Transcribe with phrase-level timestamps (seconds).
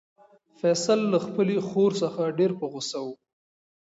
[0.59, 3.07] فیصل له خپلې خور څخه ډېر په غوسه و.